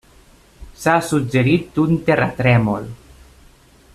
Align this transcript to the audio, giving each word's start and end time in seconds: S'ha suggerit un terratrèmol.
S'ha 0.83 0.95
suggerit 1.09 1.77
un 1.85 1.95
terratrèmol. 2.09 2.91